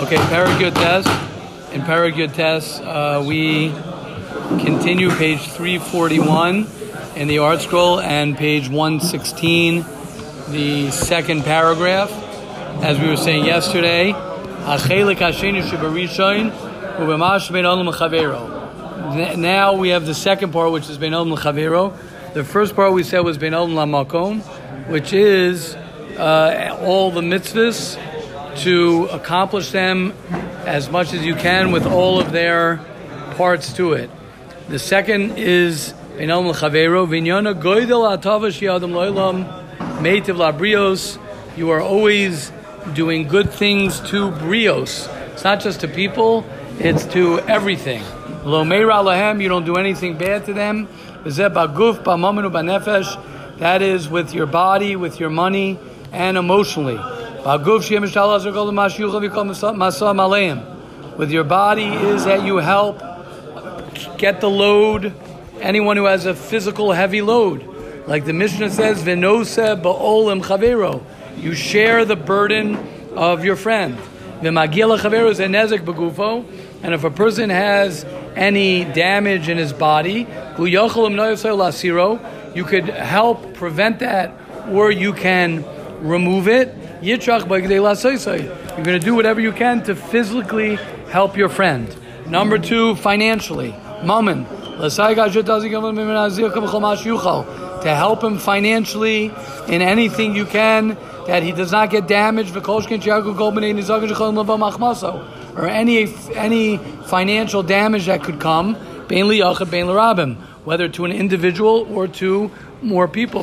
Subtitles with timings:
[0.00, 1.08] Okay, Paragud test.
[1.74, 3.70] In Paragud test, uh, we
[4.64, 6.68] continue page 341
[7.16, 9.84] in the ArtScroll and page 116,
[10.50, 12.12] the second paragraph.
[12.80, 14.12] As we were saying yesterday,
[19.36, 21.92] now we have the second part, which is Ben L'Chavero.
[22.34, 24.42] The first part we said was Ben Olam L'Makom,
[24.88, 27.98] which is uh, all the mitzvahs
[28.56, 30.12] to accomplish them
[30.66, 32.80] as much as you can with all of their
[33.36, 34.10] parts to it.
[34.68, 38.08] The second is Vinyana Goydel.
[41.56, 42.52] You are always
[42.94, 45.08] doing good things to brios.
[45.32, 46.44] It's not just to people,
[46.78, 48.02] it's to everything.
[48.44, 50.88] Lo lahem, you don't do anything bad to them.
[51.24, 53.24] Ba'nefesh.
[53.58, 55.78] That is with your body, with your money,
[56.12, 57.17] and emotionally.
[61.16, 62.98] With your body is that you help
[64.18, 65.14] get the load,
[65.60, 67.64] anyone who has a physical heavy load.
[68.06, 71.02] Like the Mishnah says, Venose ba'olim chavero.
[71.36, 72.76] You share the burden
[73.16, 73.98] of your friend.
[74.40, 74.56] And
[76.94, 78.04] if a person has
[78.36, 80.26] any damage in his body,
[82.54, 84.32] you could help prevent that,
[84.70, 85.64] or you can
[86.00, 86.74] remove it.
[88.76, 90.76] You're going to do whatever you can to physically
[91.10, 91.94] help your friend.
[92.26, 93.74] Number two, financially.
[94.02, 94.46] Mammon.
[97.82, 99.32] To help him financially
[99.68, 102.52] in anything you can that he does not get damaged
[105.56, 108.76] or any any financial damage that could come,
[110.64, 112.50] whether to an individual or to
[112.82, 113.42] more people.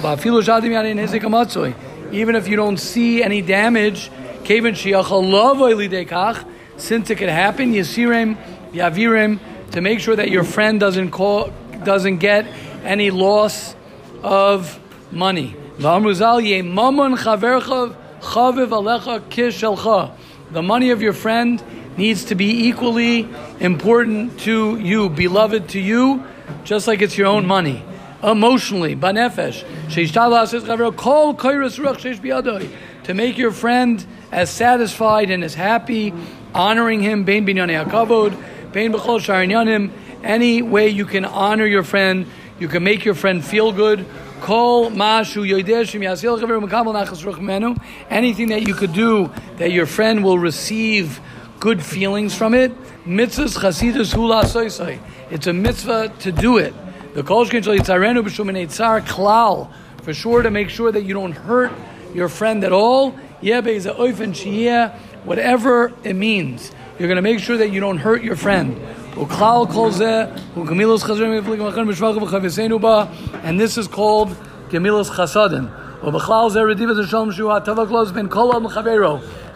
[2.15, 4.09] Even if you don't see any damage,
[6.77, 8.37] since it could happen, Yasirim,
[8.71, 9.39] Yavirim,
[9.71, 11.51] to make sure that your friend doesn't call,
[11.83, 12.45] doesn't get
[12.85, 13.75] any loss
[14.23, 14.79] of
[15.11, 15.57] money.
[15.77, 15.99] The
[20.63, 21.63] money of your friend
[21.97, 23.27] needs to be equally
[23.59, 26.23] important to you, beloved to you,
[26.63, 27.83] just like it's your own money.
[28.25, 29.61] Emotionally, banefesh,
[30.97, 32.71] call kairas ruch sheish
[33.03, 36.11] to make your friend as satisfied and as happy,
[36.51, 38.35] honoring him, Bain Binan Kabod,
[38.71, 39.91] Bain Bukhosharanim,
[40.23, 42.25] any way you can honor your friend,
[42.57, 44.03] you can make your friend feel good.
[44.41, 45.45] Call mashu
[48.09, 51.21] anything that you could do that your friend will receive
[51.59, 52.71] good feelings from it.
[53.05, 54.99] Mitzvahs chasidus hula soisai.
[55.29, 56.73] It's a mitzvah to do it.
[57.15, 59.71] The kolshkin shal yitzarenu b'shum tzar klal
[60.03, 61.71] for sure to make sure that you don't hurt
[62.13, 63.11] your friend at all.
[65.23, 68.75] Whatever it means, you're going to make sure that you don't hurt your friend.
[69.15, 69.29] And
[73.61, 74.35] this is called
[74.67, 75.71] Gemilas Chasadim.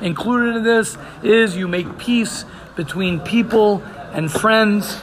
[0.01, 2.45] Included in this is you make peace
[2.77, 3.83] between people
[4.13, 5.01] and friends.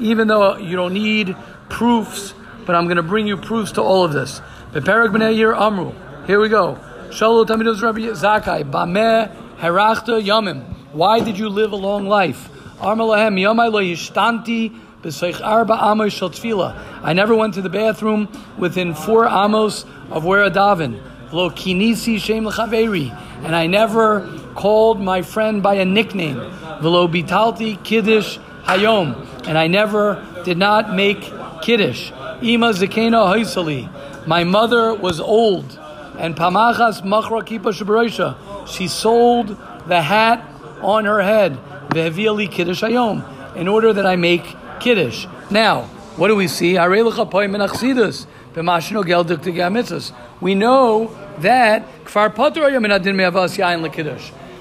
[0.00, 1.34] Even though you don't need
[1.70, 2.34] proofs,
[2.66, 4.42] but I'm going to bring you proofs to all of this.
[6.26, 6.76] Here we go.
[10.92, 12.50] Why did you live a long life?
[17.02, 18.28] I never went to the bathroom
[18.58, 21.00] within four amos of where I daven.
[23.44, 24.28] And I never
[24.58, 26.40] called my friend by a nickname.
[26.82, 29.14] Velo bitalti kiddush hayom.
[29.46, 31.20] And I never did not make
[31.62, 32.10] kiddush.
[32.42, 33.88] Ima zekena haisali.
[34.26, 35.78] My mother was old.
[36.18, 37.72] And pamachas machra kipa
[38.66, 40.44] She sold the hat
[40.82, 41.56] on her head.
[41.90, 43.22] Ve'viali kiddush hayom
[43.54, 45.28] in order that I make kiddush.
[45.50, 45.82] Now,
[46.16, 46.76] what do we see?
[50.40, 51.84] We know that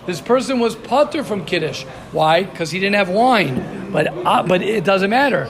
[0.08, 1.84] this person was potter from kiddush.
[2.12, 2.44] Why?
[2.44, 3.92] Because he didn't have wine.
[3.92, 5.48] But uh, but it doesn't matter.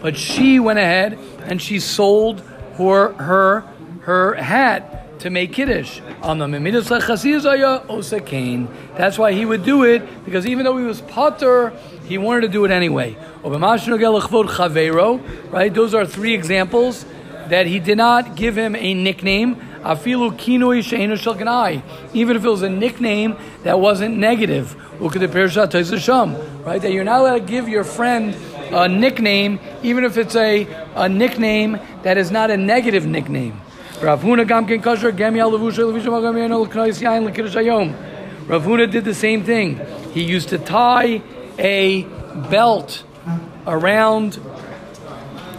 [0.00, 2.40] But she went ahead and she sold
[2.78, 3.64] her her
[4.02, 6.00] her hat to make kiddush.
[8.96, 11.72] That's why he would do it because even though he was potter,
[12.06, 13.16] he wanted to do it anyway.
[15.50, 15.74] Right?
[15.74, 17.04] Those are three examples
[17.48, 19.56] that he did not give him a nickname.
[22.14, 24.74] Even if it was a nickname that wasn't negative.
[25.00, 26.82] Look at the Perashat Sham, Right?
[26.82, 28.34] That you're not allowed to give your friend
[28.72, 33.60] a nickname, even if it's a, a nickname that is not a negative nickname.
[38.46, 39.80] Rav Huna did the same thing.
[40.12, 41.22] He used to tie
[41.58, 42.02] a
[42.50, 43.04] belt
[43.66, 44.38] around,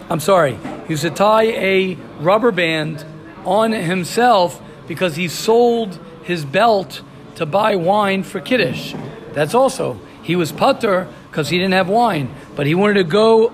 [0.08, 3.04] I'm sorry, he used to tie a rubber band
[3.48, 7.00] on himself because he sold his belt
[7.36, 8.94] to buy wine for Kiddush.
[9.32, 13.48] That's also, he was putter because he didn't have wine, but he wanted to go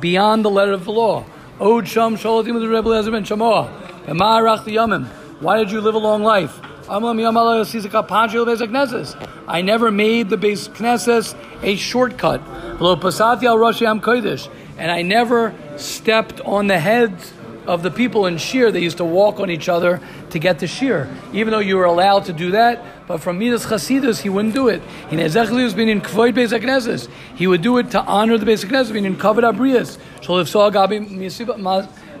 [0.00, 1.24] beyond the letter of the law.
[1.60, 1.84] With
[4.64, 5.06] the.
[5.40, 6.60] Why did you live a long life?
[9.46, 12.40] I never made the Beis Knesses a shortcut.
[14.78, 17.32] And I never stepped on the heads
[17.68, 18.72] of the people in Shir.
[18.72, 20.00] They used to walk on each other
[20.30, 21.08] to get to Shir.
[21.32, 24.68] Even though you were allowed to do that, but from Midas Chasidus, he wouldn't do
[24.68, 24.82] it.
[25.10, 27.08] He was being in Kvoid Beis HaKnesses.
[27.36, 29.98] He would do it to honor the Beis HaKnesses, being in Kavod Abrias.
[30.20, 30.98] Shalif Saw Gabi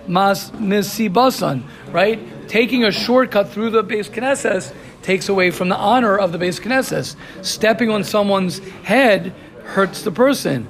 [0.06, 1.62] Mas Misibasan,
[1.92, 2.48] right?
[2.48, 6.60] Taking a shortcut through the Beis Knesses takes away from the honor of the Beis
[6.60, 7.16] Knesses.
[7.44, 9.34] Stepping on someone's head
[9.68, 10.66] hurts the person.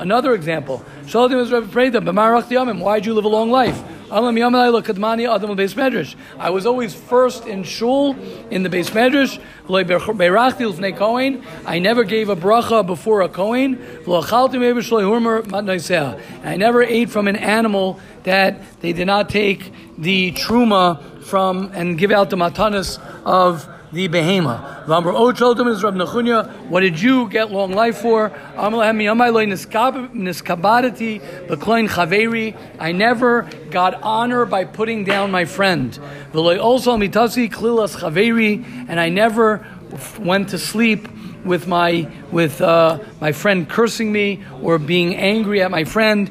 [0.00, 0.78] Another example.
[0.78, 1.28] Why
[2.98, 3.82] did you live a long life?
[4.10, 4.20] I
[6.50, 8.14] was always first in shul
[8.50, 9.40] in the Beis Medrash.
[11.66, 13.78] I never gave a bracha before a kohen.
[16.44, 21.96] I never ate from an animal that they did not take the truma from and
[21.96, 24.86] give out the matanas of the behema.
[26.68, 28.32] What did you get long life for?
[32.80, 35.98] I never got honor by putting down my friend.
[36.32, 36.40] And
[39.00, 39.66] I never
[40.18, 41.08] went to sleep
[41.44, 46.30] with my with uh, my friend cursing me or being angry at my friend.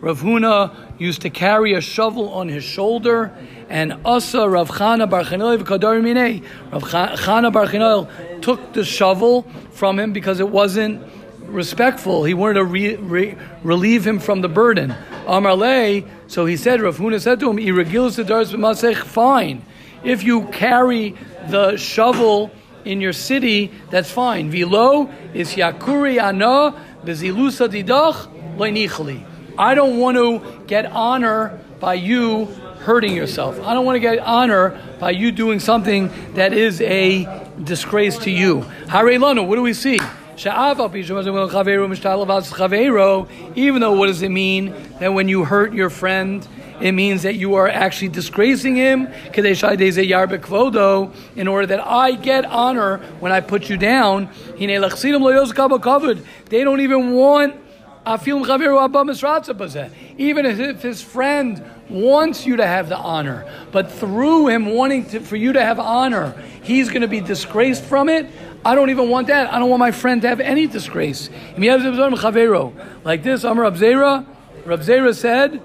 [0.00, 3.32] Rav Huna used to carry a shovel on his shoulder
[3.68, 5.20] and Asa Rav Chana Bar.
[5.20, 9.42] Rav Chana Bar took the shovel
[9.72, 11.02] from him because it wasn't
[11.40, 12.24] respectful.
[12.24, 14.94] He wanted to re, re, relieve him from the burden.
[15.26, 18.18] Amarle, so he said, Rav Huna said to him, Irregilus
[18.54, 19.64] Masech, fine.
[20.04, 21.14] If you carry
[21.48, 22.50] the shovel
[22.84, 24.50] in your city, that's fine.
[24.50, 26.74] Vilo is Yakuri Ana
[27.04, 28.34] Bezilusa Didach
[29.56, 32.48] I don't want to get honor by you
[32.88, 33.60] hurting yourself.
[33.66, 38.30] I don't want to get honor by you doing something that is a disgrace to
[38.30, 38.62] you.
[38.88, 39.98] Hare Lano, what do we see?
[43.56, 46.48] Even though what does it mean that when you hurt your friend,
[46.80, 49.42] it means that you are actually disgracing him in
[51.46, 54.30] order that I get honor when I put you down.
[54.56, 54.64] They
[56.64, 57.54] don't even want
[60.18, 65.20] even if his friend wants you to have the honor, but through him wanting to,
[65.20, 68.26] for you to have honor, he's going to be disgraced from it.
[68.64, 69.52] I don't even want that.
[69.52, 71.30] I don't want my friend to have any disgrace.
[71.56, 74.26] Like this, Amr Abzera,
[74.64, 75.62] Rabzera said,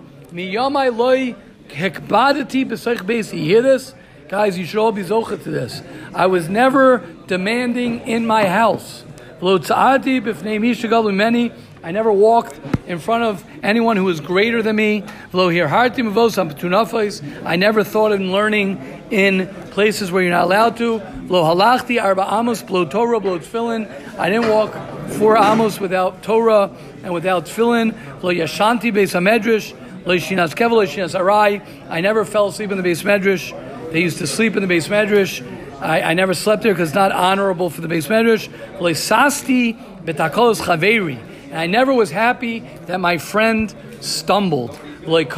[3.34, 3.96] You hear this?
[4.30, 5.82] Guys, you should all be zocha to this.
[6.14, 9.04] I was never demanding in my house.
[11.84, 15.04] I never walked in front of anyone who was greater than me.
[17.44, 21.02] I never thought in learning in places where you're not allowed to.
[24.18, 24.74] I didn't walk
[25.18, 26.72] four amos without Torah
[27.04, 27.94] and without tefillin.
[31.90, 33.92] I never fell asleep in the Beis Medrash.
[33.92, 35.46] They used to sleep in the Beis Medrash.
[35.82, 38.50] I, I never slept there because it's not honorable for the Beis Medrash.
[41.54, 44.72] And I never was happy that my friend stumbled.
[45.06, 45.30] And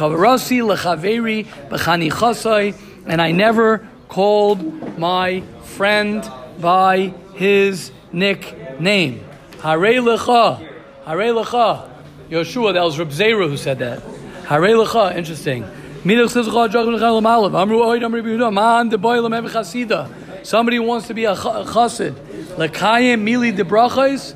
[3.20, 9.24] I never called my friend by his nickname.
[9.62, 10.58] Hare lecha.
[11.04, 11.90] Hare lecha.
[12.30, 14.00] Yeshua, that was Reb Zera who said that.
[14.46, 15.64] Hare lecha, interesting.
[20.42, 22.14] Somebody wants to be a chassid.
[22.56, 24.34] Lekayim mili de brachos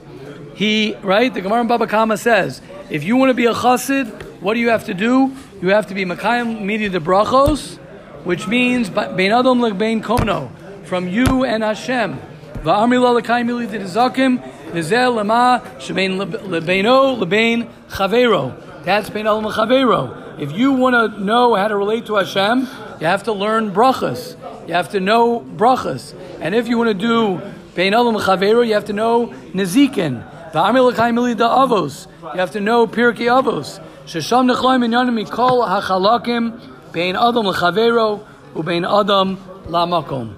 [0.61, 1.33] he, right?
[1.33, 4.09] The Gemara in Baba Kama says, if you want to be a chassid,
[4.43, 5.35] what do you have to do?
[5.62, 7.79] You have to be Makayim Midi de Brachos,
[8.25, 10.50] which means Bein Adam Bein Kono,
[10.85, 12.21] from you and Hashem.
[12.57, 14.38] Va'amri la l'kayim mili de zakim,
[14.71, 18.85] v'zeh lema shebein lebeino lebein chavero.
[18.85, 20.38] That's Bein Adam chavero.
[20.38, 22.69] If you want to know how to relate to Hashem,
[23.00, 24.37] you have to learn brachas.
[24.69, 26.14] You have to know brachas.
[26.43, 27.40] And if you want to do
[27.75, 30.23] Bein Adam Chavero, you have to know Nezikin.
[30.52, 32.07] Avos.
[32.23, 33.80] You have to know Pirkei Avos.
[34.07, 36.61] Shesham nechloim inyanim mikol hachalakim
[36.92, 40.35] bein Adam l'chavero ubein Adam lamakom.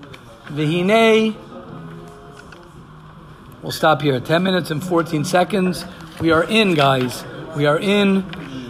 [0.46, 1.34] V'hinei,
[3.62, 4.20] we'll stop here.
[4.20, 5.84] 10 minutes and 14 seconds.
[6.20, 7.24] We are in, guys.
[7.56, 8.16] We are in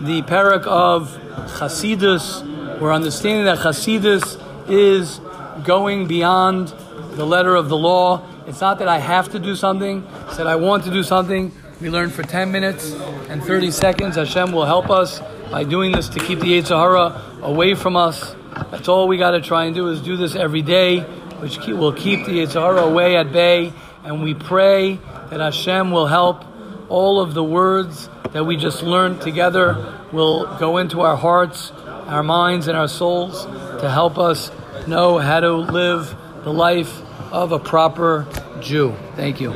[0.05, 1.19] the parak of
[1.59, 2.49] Chasidus.
[2.79, 5.21] We're understanding that Chasidus is
[5.65, 6.69] going beyond
[7.13, 8.23] the letter of the law.
[8.47, 11.53] It's not that I have to do something, it's that I want to do something.
[11.81, 12.93] We learn for 10 minutes
[13.29, 14.17] and 30 seconds.
[14.17, 15.21] Hashem will help us
[15.51, 18.35] by doing this to keep the Yetzer Hara away from us.
[18.71, 21.01] That's all we got to try and do is do this every day,
[21.41, 23.73] which will keep the Yetzer Hara away at bay.
[24.05, 26.45] And we pray that Hashem will help
[26.89, 31.71] all of the words that we just learned together will go into our hearts,
[32.07, 33.45] our minds, and our souls
[33.81, 34.51] to help us
[34.87, 37.02] know how to live the life
[37.33, 38.29] of a proper
[38.61, 38.95] Jew.
[39.17, 39.53] Thank you.